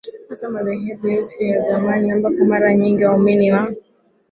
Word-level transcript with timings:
hata 0.29 0.49
madhehebu 0.49 1.07
yote 1.07 1.47
ya 1.47 1.61
zamani 1.61 2.11
ambapo 2.11 2.45
mara 2.45 2.73
nyingi 2.73 3.05
waumini 3.05 3.51
wa 3.51 3.73